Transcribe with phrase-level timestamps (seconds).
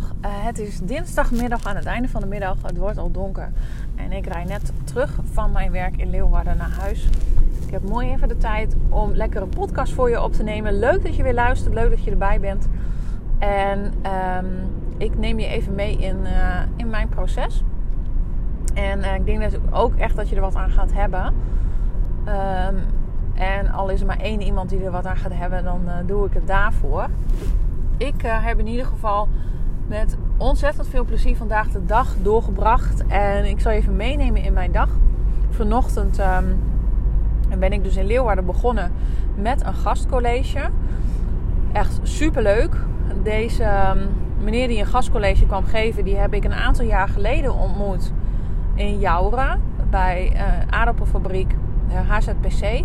[0.00, 2.56] Uh, het is dinsdagmiddag aan het einde van de middag.
[2.62, 3.52] Het wordt al donker.
[3.96, 7.08] En ik rij net terug van mijn werk in Leeuwarden naar huis.
[7.66, 10.78] Ik heb mooi even de tijd om lekker een podcast voor je op te nemen.
[10.78, 11.74] Leuk dat je weer luistert.
[11.74, 12.68] Leuk dat je erbij bent.
[13.38, 13.92] En
[14.38, 14.46] um,
[14.96, 17.62] ik neem je even mee in, uh, in mijn proces.
[18.74, 21.34] En uh, ik denk dat ook echt dat je er wat aan gaat hebben.
[22.26, 22.76] Um,
[23.34, 26.26] en al is er maar één iemand die er wat aan gaat hebben, dan doe
[26.26, 27.08] ik het daarvoor
[28.06, 29.28] ik heb in ieder geval
[29.92, 33.06] met ontzettend veel plezier vandaag de dag doorgebracht.
[33.06, 34.88] En ik zal even meenemen in mijn dag.
[35.50, 36.60] Vanochtend um,
[37.58, 38.92] ben ik dus in Leeuwarden begonnen
[39.34, 40.60] met een gastcollege.
[41.72, 42.76] Echt super leuk.
[43.22, 44.08] Deze um,
[44.44, 48.12] meneer die een gastcollege kwam geven, die heb ik een aantal jaar geleden ontmoet
[48.74, 49.58] in Joura
[49.90, 51.54] bij uh, aardappelfabriek
[51.88, 52.84] uh, eh, HZPC.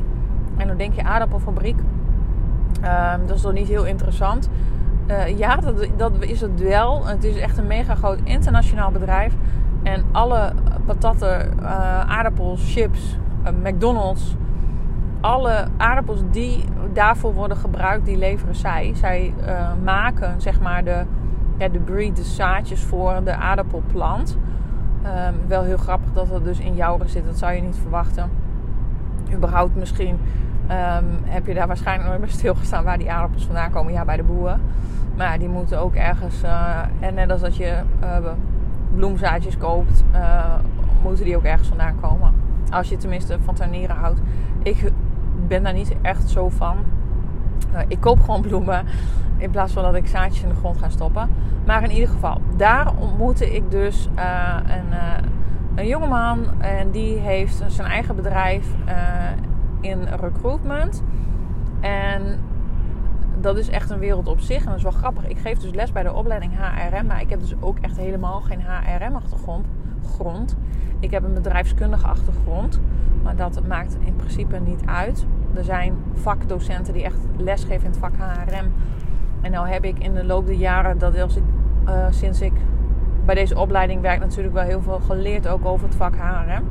[0.57, 1.77] En dan denk je aardappelfabriek.
[1.77, 4.49] Um, dat is toch niet heel interessant.
[5.07, 7.05] Uh, ja, dat, dat, is het wel.
[7.05, 9.33] Het is echt een mega groot internationaal bedrijf.
[9.83, 10.53] En alle
[10.85, 14.35] patatten, uh, aardappels, chips, uh, McDonald's,
[15.21, 18.91] alle aardappels die daarvoor worden gebruikt, die leveren zij.
[18.95, 19.33] Zij
[19.83, 21.05] maken zeg maar de,
[21.57, 24.37] ja, de breed, de zaadjes voor de aardappelplant.
[25.05, 27.25] Um, wel heel grappig dat dat dus in jouwen zit.
[27.25, 28.29] Dat zou je niet verwachten.
[29.33, 30.19] Überhaupt misschien
[30.71, 33.93] um, heb je daar waarschijnlijk nooit bij stilgestaan waar die aardappels vandaan komen.
[33.93, 34.61] Ja, bij de boeren.
[35.15, 38.17] Maar die moeten ook ergens, uh, en net als dat je uh,
[38.95, 40.55] bloemzaadjes koopt, uh,
[41.03, 42.33] moeten die ook ergens vandaan komen.
[42.69, 44.19] Als je tenminste van tuinieren houdt.
[44.63, 44.91] Ik
[45.47, 46.77] ben daar niet echt zo van.
[47.87, 48.85] ik koop gewoon bloemen
[49.37, 51.29] in plaats van dat ik zaadjes in de grond ga stoppen.
[51.65, 54.09] Maar in ieder geval, daar ontmoette ik dus
[54.65, 54.99] een,
[55.75, 56.61] een jongeman.
[56.61, 58.67] En die heeft zijn eigen bedrijf
[59.81, 61.03] in recruitment.
[61.79, 62.39] En
[63.39, 64.59] dat is echt een wereld op zich.
[64.59, 65.27] En dat is wel grappig.
[65.27, 67.05] Ik geef dus les bij de opleiding HRM.
[67.05, 69.65] Maar ik heb dus ook echt helemaal geen HRM-achtergrond.
[70.15, 70.57] Grond.
[70.99, 72.79] Ik heb een bedrijfskundige achtergrond.
[73.23, 75.25] Maar dat maakt in principe niet uit.
[75.53, 78.71] Er zijn vakdocenten die echt lesgeven in het vak HRM.
[79.41, 81.43] En nou heb ik in de loop der jaren, dat als ik,
[81.87, 82.53] uh, sinds ik
[83.25, 86.63] bij deze opleiding werk, natuurlijk wel heel veel geleerd ook over het vak HRM.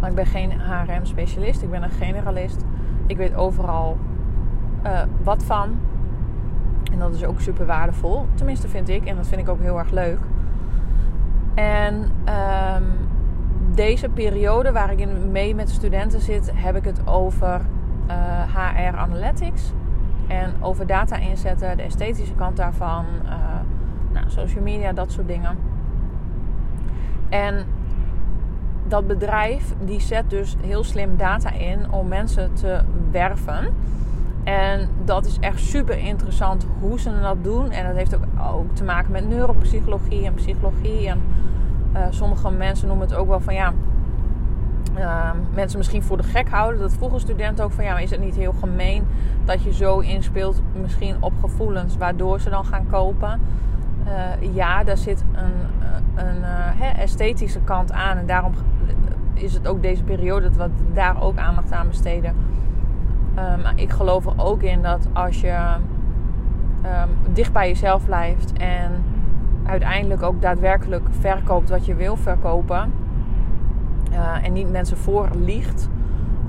[0.00, 1.62] Maar ik ben geen HRM-specialist.
[1.62, 2.64] Ik ben een generalist.
[3.06, 3.98] Ik weet overal
[4.86, 5.78] uh, wat van.
[6.92, 8.26] En dat is ook super waardevol.
[8.34, 9.04] Tenminste vind ik.
[9.04, 10.18] En dat vind ik ook heel erg leuk.
[11.54, 12.84] En um,
[13.74, 17.60] deze periode waar ik in mee met studenten zit, heb ik het over
[18.08, 19.72] uh, eh, HR Analytics.
[20.26, 23.04] En over data inzetten, de esthetische kant daarvan.
[23.24, 23.30] Uh,
[24.12, 25.56] nou, social media, dat soort dingen.
[27.28, 27.66] En
[28.88, 32.80] dat bedrijf die zet dus heel slim data in om mensen te
[33.10, 33.74] werven.
[34.44, 37.70] En dat is echt super interessant hoe ze dat doen.
[37.70, 38.24] En dat heeft ook,
[38.54, 41.08] ook te maken met neuropsychologie en psychologie.
[41.08, 41.20] En
[41.92, 43.72] uh, sommige mensen noemen het ook wel van ja.
[44.98, 46.80] Uh, mensen misschien voor de gek houden.
[46.80, 49.06] Dat vroegen studenten ook van ja, maar is het niet heel gemeen
[49.44, 53.40] dat je zo inspeelt misschien op gevoelens waardoor ze dan gaan kopen?
[54.06, 55.52] Uh, ja, daar zit een,
[56.26, 56.36] een
[56.80, 58.16] uh, esthetische kant aan.
[58.16, 58.52] En daarom
[59.34, 62.34] is het ook deze periode dat we daar ook aandacht aan besteden.
[63.38, 65.56] Um, ik geloof er ook in dat als je
[66.84, 69.04] um, dicht bij jezelf blijft en
[69.66, 72.92] uiteindelijk ook daadwerkelijk verkoopt wat je wil verkopen.
[74.12, 75.88] Uh, en niet mensen voorliegt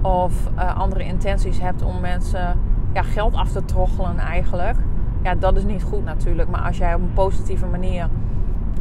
[0.01, 2.59] of uh, andere intenties hebt om mensen
[2.93, 4.77] ja, geld af te troggelen eigenlijk.
[5.21, 6.49] Ja, dat is niet goed natuurlijk.
[6.49, 8.09] Maar als jij op een positieve manier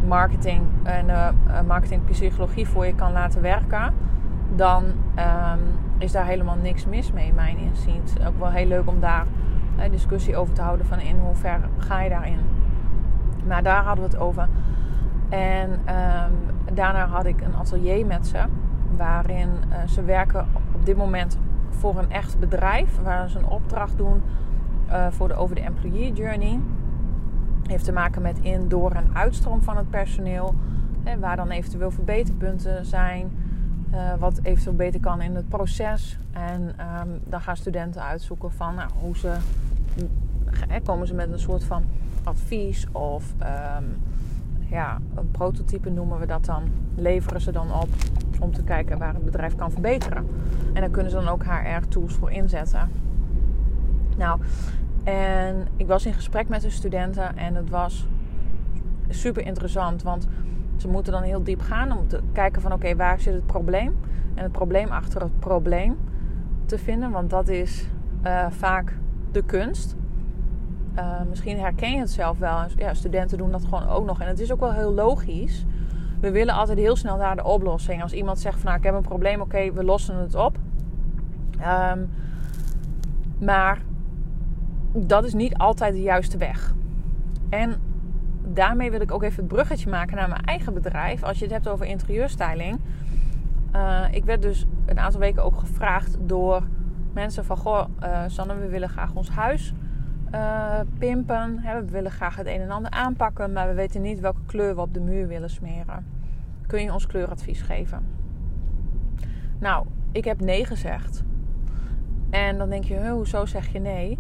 [0.08, 1.28] marketing en uh,
[1.66, 3.94] marketingpsychologie voor je kan laten werken,
[4.54, 5.60] dan um,
[5.98, 8.12] is daar helemaal niks mis mee, mijn inziens.
[8.26, 9.26] Ook wel heel leuk om daar
[9.78, 12.38] een discussie over te houden van in hoever ga je daarin.
[13.46, 14.48] Maar daar hadden we het over.
[15.28, 18.38] En um, daarna had ik een atelier met ze,
[18.96, 21.38] waarin uh, ze werken op dit moment
[21.70, 24.22] voor een echt bedrijf, waar ze een opdracht doen
[24.90, 26.60] uh, voor de over de employee journey.
[27.66, 30.54] Heeft te maken met in, door en uitstroom van het personeel.
[31.02, 33.32] Hè, waar dan eventueel verbeterpunten zijn.
[33.92, 36.18] Uh, wat eventueel beter kan in het proces.
[36.32, 39.32] En um, dan gaan studenten uitzoeken van nou, hoe ze
[40.84, 41.84] komen ze met een soort van
[42.24, 43.84] advies of ehm,
[44.68, 46.62] ja, een prototype noemen we dat dan.
[46.94, 47.88] Leveren ze dan op
[48.40, 50.26] om te kijken waar het bedrijf kan verbeteren.
[50.72, 52.90] En daar kunnen ze dan ook HR-tools voor inzetten.
[54.16, 54.40] Nou,
[55.04, 58.06] en ik was in gesprek met de studenten en het was
[59.08, 60.02] super interessant.
[60.02, 60.28] Want
[60.76, 63.96] ze moeten dan heel diep gaan om te kijken van oké, waar zit het probleem?
[64.34, 65.96] En het probleem achter het probleem
[66.66, 67.10] te vinden.
[67.10, 67.86] Want dat is
[68.26, 68.96] uh, vaak
[69.32, 69.96] de kunst.
[70.96, 72.58] Uh, misschien herken je het zelf wel.
[72.76, 74.20] Ja, studenten doen dat gewoon ook nog.
[74.20, 75.64] En het is ook wel heel logisch.
[76.20, 78.02] We willen altijd heel snel naar de oplossing.
[78.02, 80.58] Als iemand zegt van nou, ik heb een probleem, oké, we lossen het op.
[81.92, 82.10] Um,
[83.38, 83.82] maar
[84.96, 86.74] dat is niet altijd de juiste weg.
[87.48, 87.80] En
[88.44, 91.22] daarmee wil ik ook even het bruggetje maken naar mijn eigen bedrijf.
[91.22, 92.80] Als je het hebt over interieurstyling.
[93.74, 96.62] Uh, ik werd dus een aantal weken ook gevraagd door
[97.12, 97.56] mensen van...
[97.56, 99.74] Goh, uh, Sanne, we willen graag ons huis
[100.34, 101.58] uh, pimpen.
[101.58, 104.74] Hè, we willen graag het een en ander aanpakken, maar we weten niet welke kleur
[104.74, 106.06] we op de muur willen smeren.
[106.66, 108.06] Kun je ons kleuradvies geven?
[109.58, 111.22] Nou, ik heb nee gezegd.
[112.30, 114.18] En dan denk je, hoezo zeg je nee?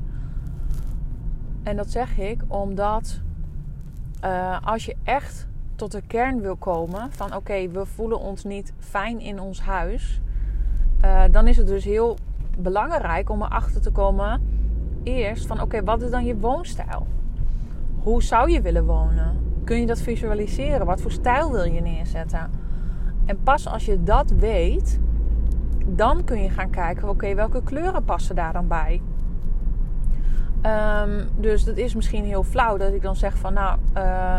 [1.64, 3.20] En dat zeg ik omdat
[4.24, 8.72] uh, als je echt tot de kern wil komen van oké, we voelen ons niet
[8.78, 10.20] fijn in ons huis,
[11.04, 12.16] uh, dan is het dus heel
[12.58, 14.40] belangrijk om erachter te komen
[15.02, 17.06] eerst van oké, wat is dan je woonstijl?
[18.02, 19.36] Hoe zou je willen wonen?
[19.64, 20.86] Kun je dat visualiseren?
[20.86, 22.50] Wat voor stijl wil je neerzetten?
[23.24, 25.00] En pas als je dat weet,
[25.86, 29.00] dan kun je gaan kijken, oké, welke kleuren passen daar dan bij?
[30.66, 34.38] Um, dus dat is misschien heel flauw dat ik dan zeg van, nou, uh,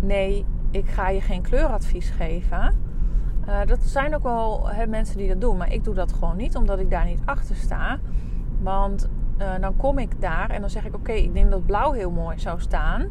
[0.00, 2.74] nee, ik ga je geen kleuradvies geven.
[3.48, 6.56] Uh, dat zijn ook wel mensen die dat doen, maar ik doe dat gewoon niet,
[6.56, 7.98] omdat ik daar niet achter sta.
[8.60, 11.92] Want uh, dan kom ik daar en dan zeg ik: Oké, ik denk dat blauw
[11.92, 13.08] heel mooi zou staan.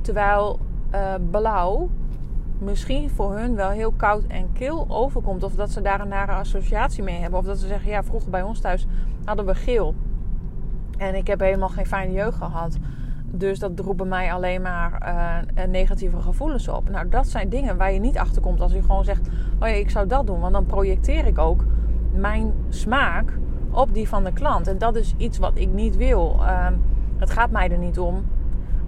[0.00, 0.58] Terwijl
[1.30, 1.88] blauw
[2.58, 5.42] misschien voor hun wel heel koud en kil overkomt.
[5.42, 7.38] Of dat ze daar een nare associatie mee hebben.
[7.38, 8.86] Of dat ze zeggen: Ja, vroeger bij ons thuis
[9.24, 9.94] hadden we geel.
[10.96, 12.78] En ik heb helemaal geen fijne jeugd gehad.
[13.30, 15.02] Dus dat droeg bij mij alleen maar
[15.56, 16.88] uh, negatieve gevoelens op.
[16.88, 19.28] Nou, dat zijn dingen waar je niet achter komt als je gewoon zegt:
[19.60, 20.40] Oh ja, ik zou dat doen.
[20.40, 21.64] Want dan projecteer ik ook
[22.12, 23.38] mijn smaak
[23.70, 24.66] op die van de klant.
[24.66, 26.36] En dat is iets wat ik niet wil.
[26.40, 26.66] Uh,
[27.16, 28.24] het gaat mij er niet om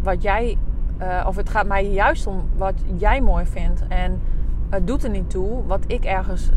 [0.03, 0.59] wat jij,
[1.01, 3.83] uh, of het gaat mij juist om wat jij mooi vindt.
[3.89, 4.21] En
[4.69, 6.51] het doet er niet toe wat ik ergens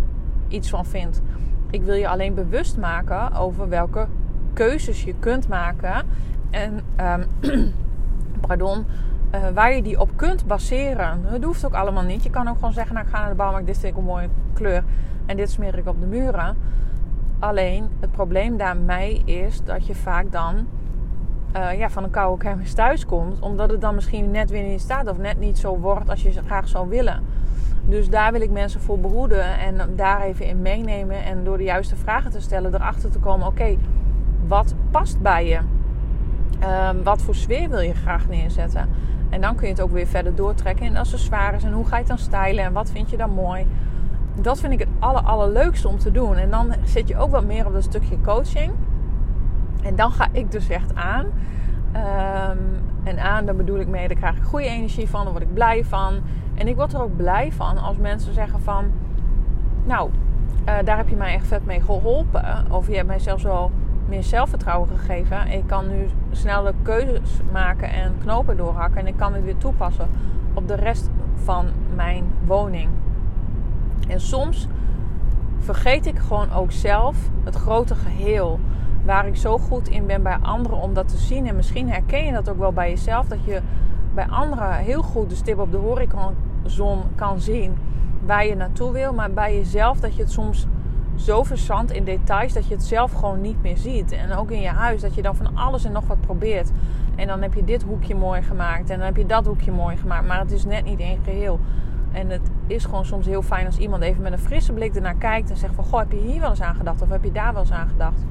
[0.48, 1.22] iets van vind.
[1.70, 4.08] Ik wil je alleen bewust maken over welke
[4.54, 6.06] keuzes je kunt maken.
[6.50, 6.82] En
[7.42, 7.74] um,
[8.48, 8.86] pardon,
[9.36, 11.22] uh, waar je die op kunt baseren.
[11.24, 12.24] Het hoeft ook allemaal niet.
[12.24, 14.06] Je kan ook gewoon zeggen: Nou, ik ga naar de bouwmarkt, dit vind ik een
[14.06, 14.84] mooie kleur.
[15.26, 16.58] En dit smeer ik op de muren.
[17.40, 20.68] Alleen het probleem daarmee is dat je vaak dan
[21.56, 23.40] uh, ja, van een koude kermis thuis komt.
[23.40, 26.32] Omdat het dan misschien net weer niet staat of net niet zo wordt als je
[26.46, 27.24] graag zou willen.
[27.86, 31.24] Dus daar wil ik mensen voor behoeden en daar even in meenemen.
[31.24, 33.78] En door de juiste vragen te stellen, erachter te komen: oké,
[34.52, 35.60] wat past bij je?
[36.90, 38.90] Um, wat voor sfeer wil je graag neerzetten?
[39.30, 41.64] En dan kun je het ook weer verder doortrekken in accessoires.
[41.64, 42.64] En hoe ga je het dan stylen?
[42.64, 43.68] En wat vind je dan mooi?
[44.36, 46.36] dat vind ik het aller, allerleukste om te doen.
[46.36, 48.72] En dan zit je ook wat meer op dat stukje coaching.
[49.84, 51.26] En dan ga ik dus echt aan.
[51.26, 52.60] Um,
[53.04, 55.54] en aan, daar bedoel ik mee, daar krijg ik goede energie van, daar word ik
[55.54, 56.20] blij van.
[56.56, 58.92] En ik word er ook blij van als mensen zeggen van...
[59.86, 60.10] Nou,
[60.70, 62.66] uh, daar heb je mij echt vet mee geholpen.
[62.72, 63.72] Of je hebt mij zelfs wel
[64.12, 65.48] meer zelfvertrouwen gegeven.
[65.48, 69.00] Ik kan nu sneller keuzes maken en knopen doorhakken.
[69.00, 70.10] En ik kan het weer toepassen
[70.54, 71.10] op de rest
[71.44, 71.66] van
[71.96, 72.90] mijn woning.
[74.08, 74.68] En soms
[75.60, 78.60] vergeet ik gewoon ook zelf het grote geheel.
[79.06, 81.48] Waar ik zo goed in ben bij anderen om dat te zien.
[81.48, 83.28] En misschien herken je dat ook wel bij jezelf.
[83.28, 83.62] Dat je
[84.14, 87.78] bij anderen heel goed de stip op de horizon kan zien
[88.26, 89.14] waar je naartoe wil.
[89.14, 90.68] Maar bij jezelf dat je het soms
[91.22, 94.12] zo verzandt in details dat je het zelf gewoon niet meer ziet.
[94.12, 96.72] En ook in je huis dat je dan van alles en nog wat probeert.
[97.16, 99.98] En dan heb je dit hoekje mooi gemaakt en dan heb je dat hoekje mooi
[99.98, 100.28] gemaakt.
[100.28, 101.60] Maar het is net niet één geheel.
[102.12, 105.16] En het is gewoon soms heel fijn als iemand even met een frisse blik ernaar
[105.16, 105.84] kijkt en zegt van...
[105.84, 107.02] Goh, heb je hier wel eens aan gedacht?
[107.02, 108.24] Of heb je daar wel eens aan gedacht?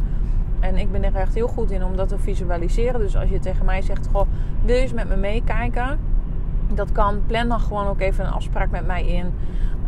[0.61, 3.00] En ik ben er echt heel goed in om dat te visualiseren.
[3.00, 4.26] Dus als je tegen mij zegt, goh,
[4.64, 5.99] wil je eens met me meekijken?
[6.75, 7.23] Dat kan.
[7.26, 9.32] Plan dan gewoon ook even een afspraak met mij in.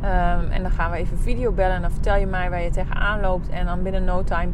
[0.05, 1.75] Um, en dan gaan we even video bellen.
[1.75, 3.49] En dan vertel je mij waar je tegenaan loopt.
[3.49, 4.53] En dan binnen no time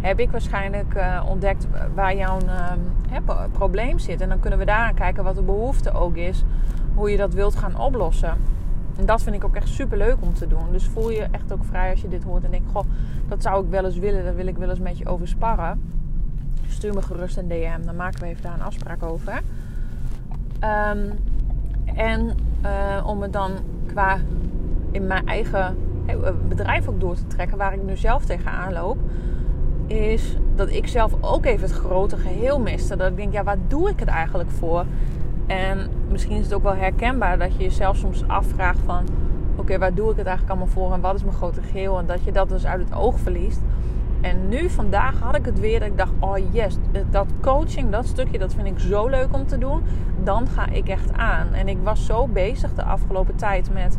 [0.00, 4.20] heb ik waarschijnlijk uh, ontdekt waar jouw um, probleem zit.
[4.20, 6.44] En dan kunnen we daaraan kijken wat de behoefte ook is.
[6.94, 8.36] Hoe je dat wilt gaan oplossen.
[8.96, 10.72] En dat vind ik ook echt super leuk om te doen.
[10.72, 12.84] Dus voel je echt ook vrij als je dit hoort en denkt: Goh,
[13.28, 15.82] dat zou ik wel eens willen, daar wil ik wel eens met je over sparren.
[16.68, 17.84] stuur me gerust een DM.
[17.84, 19.40] Dan maken we even daar een afspraak over.
[20.58, 21.10] Ehm,
[21.84, 23.52] en uh, om het dan
[23.86, 24.18] qua
[24.94, 25.76] in mijn eigen
[26.48, 28.96] bedrijf ook door te trekken, waar ik nu zelf tegenaan loop,
[29.86, 32.96] is dat ik zelf ook even het grote geheel miste.
[32.96, 34.84] Dat ik denk, ja, waar doe ik het eigenlijk voor?
[35.46, 39.04] En misschien is het ook wel herkenbaar dat je jezelf soms afvraagt van...
[39.56, 41.98] Oké, waar doe ik het eigenlijk allemaal voor en wat is mijn grote geheel?
[41.98, 43.60] En dat je dat dus uit het oog verliest.
[44.20, 46.12] En nu, vandaag, had ik het weer dat ik dacht...
[46.18, 46.76] Oh yes,
[47.10, 49.82] dat coaching, dat stukje, dat vind ik zo leuk om te doen.
[50.22, 51.52] Dan ga ik echt aan.
[51.52, 53.98] En ik was zo bezig de afgelopen tijd met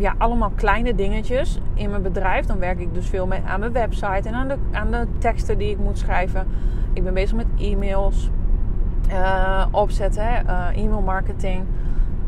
[0.00, 2.46] ja, allemaal kleine dingetjes in mijn bedrijf.
[2.46, 5.58] Dan werk ik dus veel mee aan mijn website en aan de, aan de teksten
[5.58, 6.46] die ik moet schrijven.
[6.92, 8.30] Ik ben bezig met e-mails
[9.10, 11.64] uh, opzetten, uh, e-mail marketing,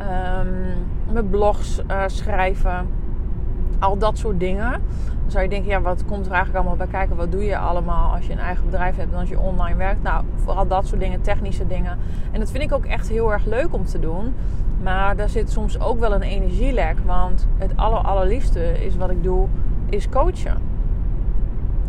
[0.00, 2.86] um, mijn blogs uh, schrijven,
[3.78, 4.70] al dat soort dingen.
[5.22, 7.16] Dan zou je denken, ja, wat komt er eigenlijk allemaal bij kijken?
[7.16, 10.02] Wat doe je allemaal als je een eigen bedrijf hebt en als je online werkt?
[10.02, 11.98] Nou, vooral dat soort dingen, technische dingen.
[12.30, 14.34] En dat vind ik ook echt heel erg leuk om te doen.
[14.82, 16.96] Maar daar zit soms ook wel een energielek.
[17.06, 19.46] Want het aller, allerliefste is wat ik doe,
[19.88, 20.56] is coachen.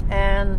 [0.07, 0.57] En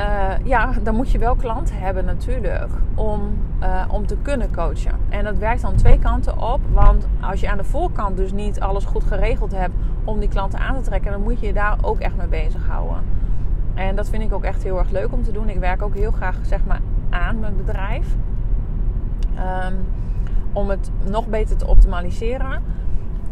[0.00, 3.20] uh, ja, dan moet je wel klanten hebben natuurlijk om,
[3.62, 4.94] uh, om te kunnen coachen.
[5.08, 6.60] En dat werkt dan twee kanten op.
[6.72, 9.74] Want als je aan de voorkant dus niet alles goed geregeld hebt
[10.04, 13.02] om die klanten aan te trekken, dan moet je je daar ook echt mee bezighouden.
[13.74, 15.48] En dat vind ik ook echt heel erg leuk om te doen.
[15.48, 18.06] Ik werk ook heel graag zeg maar aan mijn bedrijf.
[19.66, 19.86] Um,
[20.52, 22.62] om het nog beter te optimaliseren.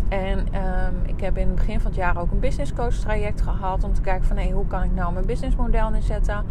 [0.09, 3.41] En um, ik heb in het begin van het jaar ook een business coach traject
[3.41, 6.45] gehad om te kijken van hey, hoe kan ik nou mijn businessmodel inzetten?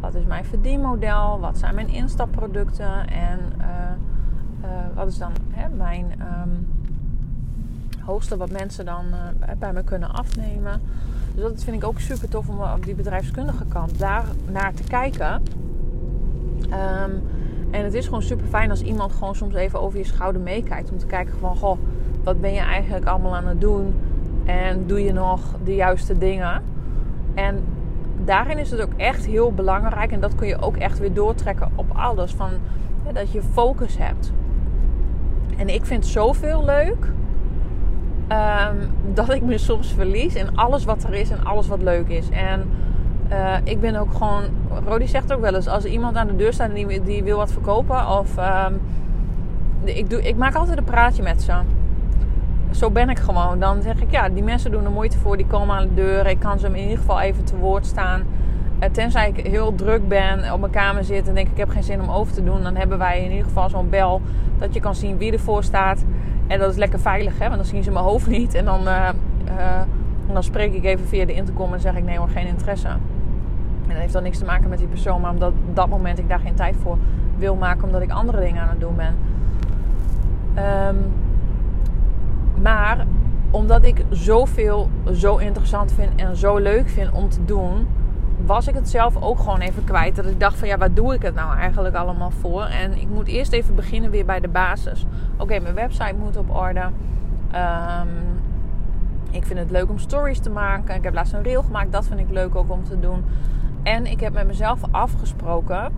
[0.00, 1.40] Wat is mijn verdienmodel?
[1.40, 3.08] Wat zijn mijn instapproducten?
[3.08, 3.66] En uh,
[4.62, 6.68] uh, wat is dan hè, mijn um,
[8.04, 10.80] hoogste wat mensen dan uh, bij me kunnen afnemen?
[11.34, 14.82] Dus dat vind ik ook super tof om op die bedrijfskundige kant daar naar te
[14.82, 15.42] kijken.
[16.62, 17.22] Um,
[17.70, 20.90] en het is gewoon super fijn als iemand gewoon soms even over je schouder meekijkt.
[20.90, 21.78] Om te kijken van, goh,
[22.24, 23.94] wat ben je eigenlijk allemaal aan het doen?
[24.44, 26.62] En doe je nog de juiste dingen?
[27.34, 27.64] En
[28.24, 30.12] daarin is het ook echt heel belangrijk.
[30.12, 32.34] En dat kun je ook echt weer doortrekken op alles.
[32.34, 32.50] Van,
[33.12, 34.32] dat je focus hebt.
[35.56, 37.12] En ik vind zoveel leuk.
[38.32, 42.08] Um, dat ik me soms verlies in alles wat er is en alles wat leuk
[42.08, 42.28] is.
[42.30, 42.70] En
[43.30, 44.42] uh, ik ben ook gewoon,
[44.86, 47.52] Rodi zegt ook wel eens, als iemand aan de deur staat die, die wil wat
[47.52, 48.80] verkopen, of um,
[49.84, 51.52] ik, doe, ik maak altijd een praatje met ze.
[52.70, 53.58] Zo ben ik gewoon.
[53.58, 56.26] Dan zeg ik, ja, die mensen doen er moeite voor, die komen aan de deur.
[56.26, 58.22] Ik kan ze in ieder geval even te woord staan.
[58.82, 61.82] Uh, tenzij ik heel druk ben, op mijn kamer zit en denk ik heb geen
[61.82, 64.20] zin om over te doen, dan hebben wij in ieder geval zo'n bel
[64.58, 66.04] dat je kan zien wie ervoor staat.
[66.46, 67.44] En dat is lekker veilig, hè?
[67.44, 68.54] want dan zien ze mijn hoofd niet.
[68.54, 69.08] En dan, uh,
[70.32, 72.88] dan spreek ik even via de intercom en zeg ik nee hoor, geen interesse.
[72.88, 72.98] En
[73.88, 76.28] dat heeft dan niks te maken met die persoon, maar omdat op dat moment ik
[76.28, 76.98] daar geen tijd voor
[77.36, 79.14] wil maken, omdat ik andere dingen aan het doen ben.
[80.88, 80.96] Um,
[82.62, 83.06] maar
[83.50, 87.86] omdat ik zoveel zo interessant vind en zo leuk vind om te doen,
[88.46, 90.16] was ik het zelf ook gewoon even kwijt.
[90.16, 92.64] Dat ik dacht van ja, waar doe ik het nou eigenlijk allemaal voor?
[92.64, 95.06] En ik moet eerst even beginnen weer bij de basis.
[95.36, 96.80] Oké, mijn website moet op orde.
[96.80, 98.08] Um,
[99.30, 100.94] ik vind het leuk om stories te maken.
[100.94, 101.92] Ik heb laatst een reel gemaakt.
[101.92, 103.24] Dat vind ik leuk ook om te doen.
[103.82, 105.92] En ik heb met mezelf afgesproken,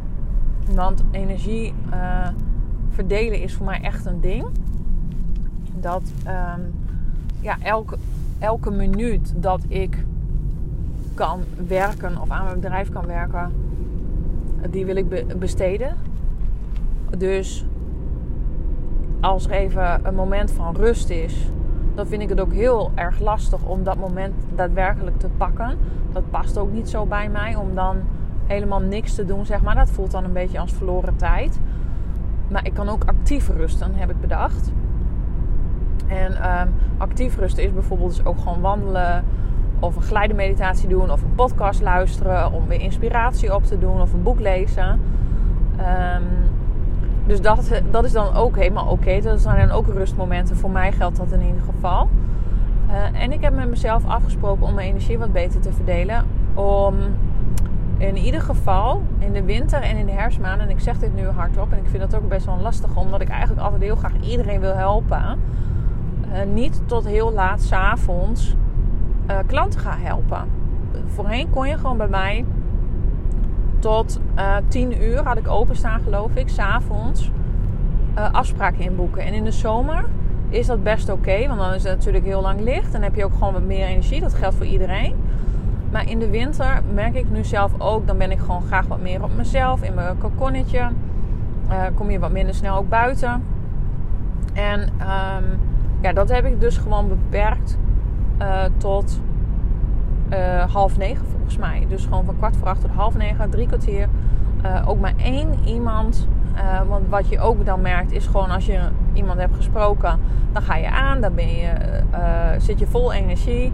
[0.75, 2.29] want energie uh,
[2.91, 4.47] verdelen is voor mij echt een ding.
[5.81, 6.73] Dat um,
[7.41, 7.57] ja,
[8.39, 10.05] elke, minuut dat ik
[11.15, 13.53] kan werken of aan mijn bedrijf kan werken,
[14.71, 15.97] die wil ik besteden.
[17.19, 17.67] Dus
[19.21, 21.51] als er even een moment van rust is,
[21.95, 25.79] dan vind ik het ook heel erg lastig om dat moment daadwerkelijk te pakken.
[26.13, 27.97] Dat past ook niet zo bij mij om dan
[28.47, 29.75] helemaal niks te doen, zeg maar.
[29.75, 31.61] Dat voelt dan een beetje als verloren tijd.
[32.49, 34.73] Maar ik kan ook actief rusten, heb ik bedacht.
[36.11, 39.25] En um, actief rusten is bijvoorbeeld dus ook gewoon wandelen,
[39.79, 44.13] of een geleidemeditatie doen, of een podcast luisteren, om weer inspiratie op te doen, of
[44.13, 45.01] een boek lezen.
[45.79, 46.51] Um,
[47.27, 49.21] dus dat, dat is dan ook helemaal oké.
[49.21, 50.57] Dat zijn dan ook rustmomenten.
[50.57, 52.09] Voor mij geldt dat in ieder geval.
[52.89, 56.25] Uh, en ik heb met mezelf afgesproken om mijn energie wat beter te verdelen.
[56.55, 56.95] Om
[57.97, 61.27] in ieder geval in de winter en in de herfstmaanden, en ik zeg dit nu
[61.27, 64.13] hardop, en ik vind dat ook best wel lastig, omdat ik eigenlijk altijd heel graag
[64.21, 65.39] iedereen wil helpen.
[66.33, 68.55] Uh, niet tot heel laat s'avonds
[69.31, 70.49] uh, klanten gaan helpen.
[71.07, 72.45] Voorheen kon je gewoon bij mij
[73.81, 77.31] tot eh, 10 uur had ik openstaan, geloof ik, s'avonds
[78.19, 79.23] uh, afspraken inboeken.
[79.23, 80.05] En in de zomer
[80.49, 82.95] is dat best oké, want dan is het natuurlijk heel lang licht.
[82.95, 84.21] En heb je ook gewoon wat meer energie.
[84.21, 85.15] Dat geldt voor iedereen.
[85.91, 89.01] Maar in de winter merk ik nu zelf ook, dan ben ik gewoon graag wat
[89.01, 90.89] meer op mezelf, in mijn kokonnetje.
[91.95, 93.43] Kom je wat minder snel ook buiten.
[94.53, 95.70] En um,
[96.01, 97.79] ja, dat heb ik dus gewoon beperkt
[98.41, 99.21] uh, tot
[100.31, 101.87] uh, half negen volgens mij.
[101.89, 104.09] Dus gewoon van kwart voor acht tot half negen, drie kwartier.
[104.87, 106.29] ook maar één iemand.
[106.89, 108.81] want wat je ook dan merkt is gewoon als je
[109.13, 110.21] iemand hebt gesproken,
[110.53, 111.73] dan ga je aan, dan ben je,
[112.59, 113.73] zit je vol energie.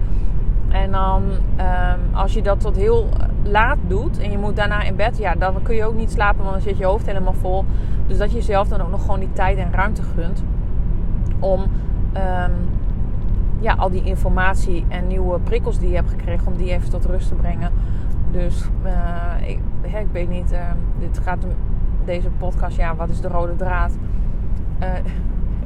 [0.68, 3.08] En dan um, als je dat tot heel
[3.42, 6.40] laat doet en je moet daarna in bed, ja, dan kun je ook niet slapen,
[6.42, 7.64] want dan zit je hoofd helemaal vol.
[8.06, 10.44] Dus dat je jezelf dan ook nog gewoon die tijd en ruimte gunt
[11.38, 11.64] om
[12.16, 12.52] um,
[13.60, 17.04] ja, al die informatie en nieuwe prikkels die je hebt gekregen, om die even tot
[17.04, 17.72] rust te brengen.
[18.30, 20.58] Dus uh, ik, ik, weet niet, uh,
[20.98, 21.46] dit gaat
[22.04, 23.92] deze podcast, ja, wat is de rode draad?
[24.82, 24.88] Uh,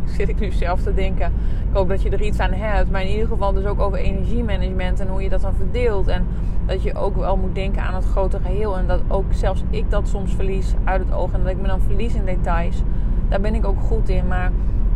[0.04, 1.26] zit ik nu zelf te denken.
[1.68, 2.90] Ik hoop dat je er iets aan hebt.
[2.90, 6.08] Maar in ieder geval dus ook over energiemanagement en hoe je dat dan verdeelt.
[6.08, 6.26] En
[6.66, 8.78] dat je ook wel moet denken aan het grote geheel.
[8.78, 11.32] En dat ook zelfs ik dat soms verlies uit het oog.
[11.32, 12.82] En dat ik me dan verlies in details.
[13.28, 14.26] Daar ben ik ook goed in.
[14.26, 14.50] Maar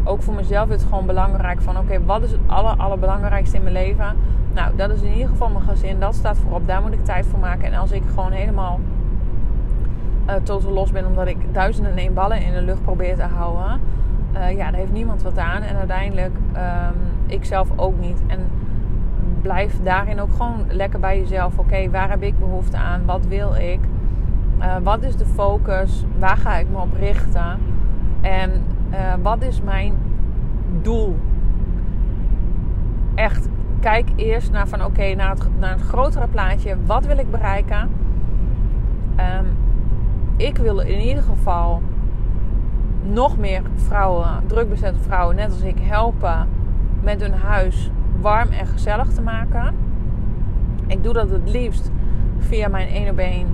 [0.05, 1.79] ook voor mezelf is het gewoon belangrijk van...
[1.79, 4.17] Oké, wat is het aller, allerbelangrijkste in mijn leven?
[4.55, 6.01] Nou, dat is in ieder geval mijn gezin.
[6.01, 6.67] Dat staat voorop.
[6.67, 7.65] Daar moet ik tijd voor maken.
[7.65, 8.81] En als ik gewoon helemaal...
[10.29, 13.23] Uh, totaal los ben omdat ik duizenden en één ballen in de lucht probeer te
[13.23, 13.81] houden
[14.35, 15.63] uh, ja, daar heeft niemand wat aan.
[15.63, 18.23] En uiteindelijk um, ik zelf ook niet.
[18.27, 18.39] En
[19.43, 21.59] blijf daarin ook gewoon lekker bij jezelf.
[21.59, 23.05] Oké, waar heb ik behoefte aan?
[23.05, 23.79] Wat wil ik?
[24.59, 26.05] Uh, wat is de focus?
[26.19, 27.59] Waar ga ik me op richten?
[28.21, 28.51] En
[28.95, 29.95] uh, wat is mijn
[30.83, 31.17] doel?
[33.15, 33.49] Echt,
[33.81, 36.77] kijk eerst naar van oké, naar, het, naar grotere plaatje.
[36.87, 37.91] Wat wil ik bereiken?
[39.17, 39.57] Um,
[40.37, 41.83] ik wil in ieder geval
[43.03, 46.49] nog meer vrouwen, drukbezette vrouwen, net als ik, helpen
[47.03, 49.75] met hun huis warm en gezellig te maken.
[50.87, 51.91] Ik doe dat het liefst
[52.39, 53.47] via mijn 1 op 1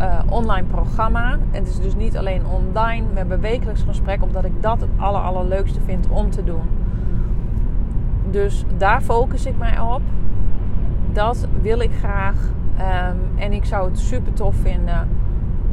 [0.00, 1.38] uh, online programma.
[1.50, 3.04] Het is dus niet alleen online.
[3.12, 6.62] We hebben wekelijks gesprek, omdat ik dat het aller, allerleukste vind om te doen.
[8.30, 10.02] Dus daar focus ik mij op.
[11.12, 12.36] Dat wil ik graag.
[12.78, 15.08] Um, en ik zou het super tof vinden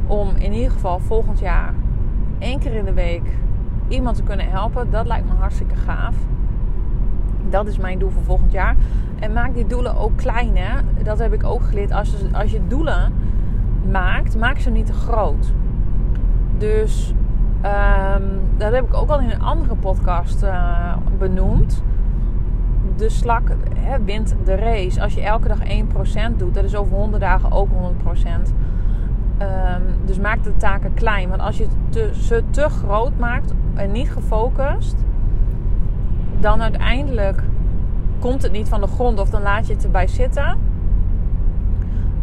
[0.06, 1.74] om in ieder geval volgend jaar
[2.38, 3.22] één keer in de week
[3.88, 6.14] iemand te kunnen helpen, dat lijkt me hartstikke gaaf.
[7.50, 8.76] Dat is mijn doel voor volgend jaar.
[9.18, 10.56] En maak die doelen ook klein.
[10.56, 11.02] Hè?
[11.02, 11.92] Dat heb ik ook geleerd.
[11.92, 13.12] Als als je doelen
[14.38, 15.52] maak ze niet te groot.
[16.58, 17.14] Dus
[17.64, 21.82] um, dat heb ik ook al in een andere podcast uh, benoemd.
[22.96, 23.42] De slak
[24.04, 25.02] wint de race.
[25.02, 25.58] Als je elke dag
[26.32, 27.74] 1% doet, dat is over 100 dagen ook 100%.
[29.42, 29.46] Um,
[30.04, 31.28] dus maak de taken klein.
[31.28, 31.66] Want als je
[32.12, 34.96] ze te groot maakt en niet gefocust,
[36.40, 37.42] dan uiteindelijk
[38.18, 40.65] komt het niet van de grond of dan laat je het erbij zitten.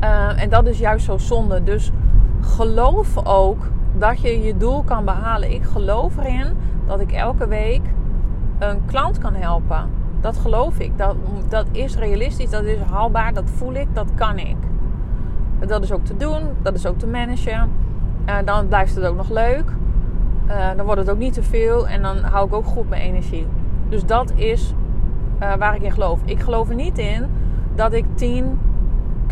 [0.03, 1.63] Uh, en dat is juist zo zonde.
[1.63, 1.91] Dus
[2.41, 5.51] geloof ook dat je je doel kan behalen.
[5.51, 6.47] Ik geloof erin
[6.85, 7.81] dat ik elke week
[8.59, 9.89] een klant kan helpen.
[10.21, 10.97] Dat geloof ik.
[10.97, 11.15] Dat,
[11.49, 14.57] dat is realistisch, dat is haalbaar, dat voel ik, dat kan ik.
[15.59, 17.71] Dat is ook te doen, dat is ook te managen.
[18.25, 19.63] Uh, dan blijft het ook nog leuk.
[20.47, 23.01] Uh, dan wordt het ook niet te veel en dan hou ik ook goed mijn
[23.01, 23.47] energie.
[23.89, 24.73] Dus dat is
[25.57, 26.19] waar ik in geloof.
[26.25, 27.25] Ik geloof er niet in
[27.75, 28.59] dat ik 10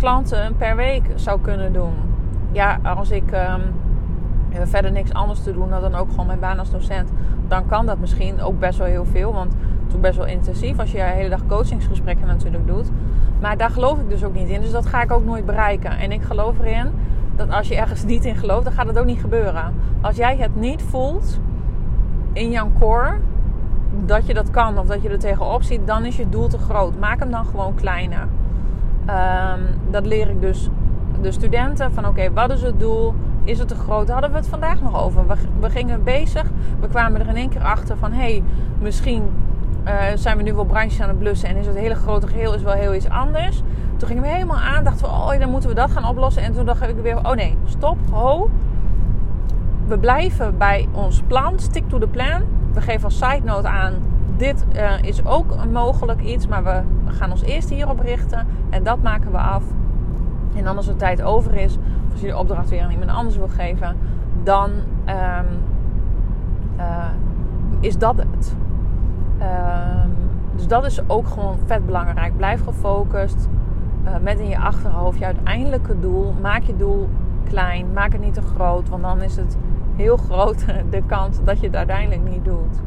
[0.01, 1.93] klanten per week zou kunnen doen.
[2.51, 3.61] Ja, als ik um,
[4.67, 7.09] verder niks anders te doen dan ook gewoon mijn baan als docent,
[7.47, 9.33] dan kan dat misschien ook best wel heel veel.
[9.33, 12.89] Want het is best wel intensief als je de hele dag coachingsgesprekken natuurlijk doet.
[13.41, 14.61] Maar daar geloof ik dus ook niet in.
[14.61, 15.97] Dus dat ga ik ook nooit bereiken.
[15.97, 16.87] En ik geloof erin
[17.35, 19.73] dat als je ergens niet in gelooft, dan gaat het ook niet gebeuren.
[20.01, 21.39] Als jij het niet voelt
[22.33, 23.13] in jouw core
[24.05, 26.57] dat je dat kan of dat je er tegenop ziet, dan is je doel te
[26.57, 26.99] groot.
[26.99, 28.27] Maak hem dan gewoon kleiner.
[29.09, 30.69] Um, dat leer ik dus
[31.21, 33.13] de studenten van oké, wat is het doel?
[33.43, 34.09] Is het te groot?
[34.09, 35.27] Hadden we het vandaag nog over.
[35.27, 36.43] We, we gingen bezig.
[36.79, 38.43] We kwamen er in één keer achter van hé, hey,
[38.79, 39.23] misschien
[39.87, 42.53] uh, zijn we nu wel brandjes aan het blussen en is het hele grote geheel
[42.53, 43.61] is wel heel iets anders.
[43.97, 46.43] Toen gingen we helemaal aan, dachten we, oh dan moeten we dat gaan oplossen.
[46.43, 48.49] En toen dacht ik weer, oh nee, stop, ho.
[49.87, 52.41] We blijven bij ons plan, stick to the plan.
[52.73, 53.93] We geven als side note aan,
[54.41, 58.83] dit uh, is ook een mogelijk iets, maar we gaan ons eerst hierop richten en
[58.83, 59.63] dat maken we af.
[60.55, 63.11] En dan als er tijd over is, of als je de opdracht weer aan iemand
[63.11, 63.97] anders wil geven,
[64.43, 65.47] dan um,
[66.77, 67.05] uh,
[67.79, 68.55] is dat het.
[69.37, 70.09] Ehm,
[70.55, 72.37] dus dat is ook gewoon vet belangrijk.
[72.37, 73.47] Blijf gefocust.
[74.05, 76.33] Uh, met in je achterhoofd je uiteindelijke doel.
[76.41, 77.09] Maak je doel
[77.49, 77.93] klein.
[77.93, 78.89] Maak het niet te groot.
[78.89, 79.57] Want dan is het
[79.95, 82.81] heel groot de kans dat je het uiteindelijk niet doet.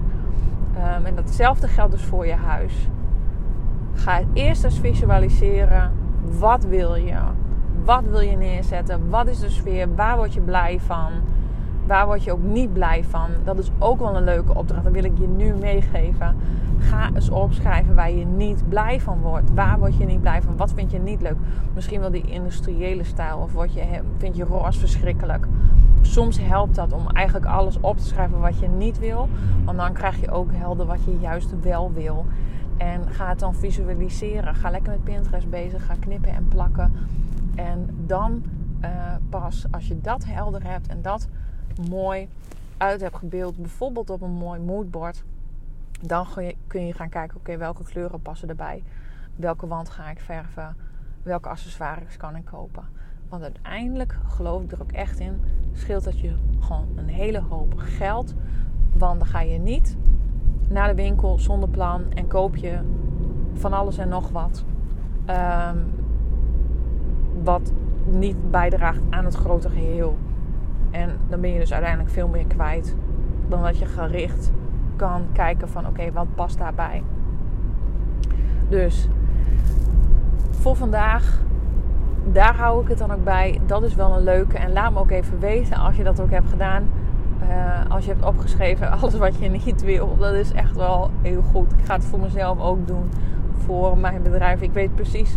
[0.76, 2.88] Um, en datzelfde geldt dus voor je huis.
[3.94, 5.92] Ga eerst eens visualiseren
[6.38, 7.16] Wat wil je?
[7.84, 9.08] Wat wil je neerzetten?
[9.10, 9.94] Wat is de sfeer?
[9.94, 11.10] Waar word je blij van?
[11.86, 13.28] Waar word je ook niet blij van?
[13.44, 14.84] Dat is ook wel een leuke opdracht.
[14.84, 16.36] Dat wil ik je nu meegeven.
[16.78, 19.50] Ga eens opschrijven waar je niet blij van wordt.
[19.54, 20.56] Waar word je niet blij van?
[20.56, 21.36] Wat vind je niet leuk?
[21.74, 23.38] Misschien wel die industriële stijl.
[23.38, 25.46] Of je, vind je roos verschrikkelijk?
[26.04, 29.28] Soms helpt dat om eigenlijk alles op te schrijven wat je niet wil.
[29.64, 32.26] Want dan krijg je ook helder wat je juist wel wil.
[32.76, 34.54] En ga het dan visualiseren.
[34.54, 35.86] Ga lekker met Pinterest bezig.
[35.86, 36.92] Ga knippen en plakken.
[37.54, 38.42] En dan
[38.80, 38.90] uh,
[39.28, 41.28] pas als je dat helder hebt en dat
[41.90, 42.28] mooi
[42.76, 45.24] uit hebt gebeeld, bijvoorbeeld op een mooi moodboard,
[46.00, 46.26] dan
[46.66, 48.82] kun je gaan kijken: oké, welke kleuren passen erbij?
[49.36, 50.76] Welke wand ga ik verven?
[51.22, 52.84] Welke accessoires kan ik kopen?
[53.28, 55.40] Want uiteindelijk geloof ik er ook echt in,
[55.72, 58.34] scheelt dat je gewoon een hele hoop geld.
[58.96, 59.96] Want dan ga je niet
[60.68, 62.78] naar de winkel zonder plan en koop je
[63.52, 64.64] van alles en nog wat.
[65.30, 65.92] Um,
[67.42, 67.72] wat
[68.04, 70.16] niet bijdraagt aan het grote geheel.
[70.90, 72.96] En dan ben je dus uiteindelijk veel meer kwijt
[73.48, 74.52] dan dat je gericht
[74.96, 77.02] kan kijken van oké, wat past daarbij.
[78.68, 79.08] Dus
[80.50, 81.42] voor vandaag,
[82.32, 83.60] daar hou ik het dan ook bij.
[83.66, 84.58] Dat is wel een leuke.
[84.58, 86.88] En laat me ook even weten als je dat ook hebt gedaan.
[87.42, 90.16] Uh, als je hebt opgeschreven alles wat je niet wil.
[90.18, 91.72] Dat is echt wel heel goed.
[91.72, 93.10] Ik ga het voor mezelf ook doen.
[93.64, 94.60] Voor mijn bedrijf.
[94.60, 95.36] Ik weet precies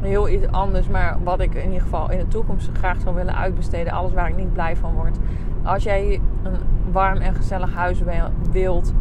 [0.00, 0.88] heel iets anders.
[0.88, 3.92] Maar wat ik in ieder geval in de toekomst graag zou willen uitbesteden.
[3.92, 5.16] Alles waar ik niet blij van word.
[5.62, 6.56] Als jij een
[6.92, 8.02] warm en gezellig huis
[8.50, 8.92] wilt.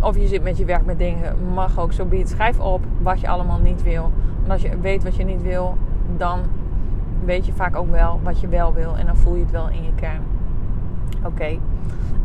[0.00, 1.52] Of je zit met je werk met dingen.
[1.54, 2.28] Mag ook zo biedt.
[2.28, 4.12] Schrijf op wat je allemaal niet wil.
[4.44, 5.76] En als je weet wat je niet wil.
[6.16, 6.40] Dan
[7.24, 8.96] weet je vaak ook wel wat je wel wil.
[8.96, 10.22] En dan voel je het wel in je kern.
[11.24, 11.58] Oké.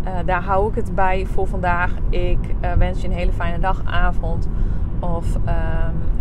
[0.04, 1.92] Eh, daar hou ik het bij voor vandaag.
[2.10, 4.50] Ik uh, wens je een hele fijne dag, avond.
[5.00, 5.52] Of uh,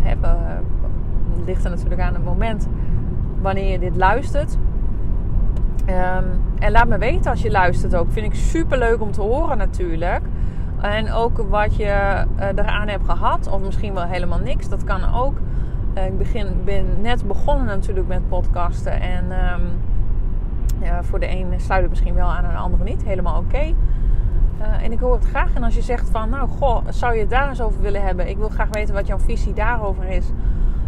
[0.01, 0.27] heb,
[1.45, 2.67] ligt er natuurlijk aan het moment
[3.41, 4.57] wanneer je dit luistert.
[5.85, 6.23] Ehm,
[6.59, 8.11] en laat me weten als je luistert ook.
[8.11, 10.21] Vind ik super leuk om te horen natuurlijk.
[10.81, 13.47] En ook wat je eraan hebt gehad.
[13.47, 14.69] Of misschien wel helemaal niks.
[14.69, 15.37] Dat kan ook.
[15.95, 19.01] Uh, ik begin, ben net begonnen natuurlijk met podcasten.
[19.01, 19.61] En um,
[20.81, 23.03] ja, voor de een sluit het misschien wel aan en de andere niet.
[23.03, 23.73] Helemaal oké.
[24.59, 25.53] Uh, en ik hoor het graag.
[25.53, 28.29] En als je zegt van, nou goh, zou je het daar eens over willen hebben?
[28.29, 30.31] Ik wil graag weten wat jouw visie daarover is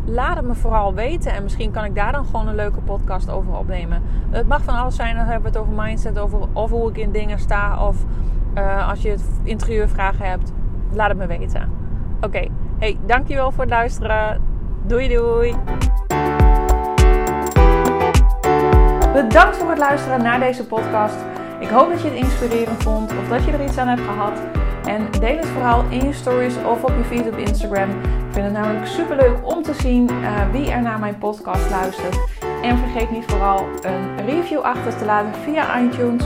[0.08, 1.32] laat het me vooral weten.
[1.32, 4.02] En misschien kan ik daar dan gewoon een leuke podcast over opnemen.
[4.30, 5.16] Het mag van alles zijn.
[5.16, 7.88] Dan hebben we het over mindset, over of hoe ik in dingen sta.
[7.88, 8.06] Of
[8.58, 10.52] uh, als je het interieurvragen hebt,
[10.92, 11.70] laat het me weten.
[12.22, 12.48] Oké,
[12.80, 14.42] hey, dankjewel voor het luisteren.
[14.88, 15.56] Doei doei.
[19.14, 21.16] Bedankt voor het luisteren naar deze podcast.
[21.60, 24.40] Ik hoop dat je het inspirerend vond of dat je er iets aan hebt gehad.
[24.86, 27.90] En deel het vooral in je stories of op je feed op Instagram.
[27.90, 31.70] Ik vind het namelijk super leuk om te zien uh, wie er naar mijn podcast
[31.70, 32.18] luistert.
[32.62, 36.24] En vergeet niet vooral een review achter te laten via iTunes.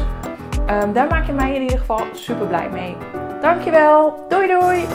[0.70, 2.96] Um, daar maak je mij in ieder geval super blij mee.
[3.42, 4.26] Dankjewel.
[4.30, 4.86] Doei doei.